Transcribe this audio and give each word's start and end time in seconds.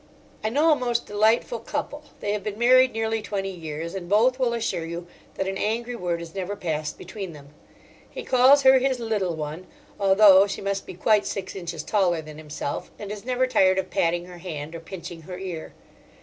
I 0.43 0.49
know 0.49 0.71
a 0.71 0.75
most 0.75 1.05
delightful 1.05 1.59
couple: 1.59 2.05
they 2.21 2.31
have 2.31 2.43
been 2.43 2.57
married 2.57 2.91
nearly 2.91 3.21
twenty 3.21 3.51
years, 3.51 3.93
and 3.93 4.09
both 4.09 4.39
will 4.39 4.53
assure 4.53 4.83
you 4.83 5.05
that 5.35 5.47
an 5.47 5.59
angry 5.59 5.95
word 5.95 6.21
has 6.21 6.33
never 6.33 6.55
passed 6.55 6.97
between 6.97 7.33
them. 7.33 7.49
He 8.09 8.23
calls 8.23 8.63
her 8.63 8.79
his 8.79 8.97
"Little 8.99 9.35
One," 9.35 9.67
although 9.99 10.47
she 10.47 10.59
must 10.59 10.87
be 10.87 10.95
quite 10.95 11.27
six 11.27 11.55
inches 11.55 11.83
taller 11.83 12.19
than 12.23 12.39
himself, 12.39 12.89
and 12.97 13.11
is 13.11 13.25
never 13.25 13.45
tired 13.45 13.77
of 13.77 13.91
patting 13.91 14.25
her 14.25 14.39
hand 14.39 14.73
or 14.73 14.79
pinching 14.79 15.21
her 15.21 15.37
ear. 15.37 15.71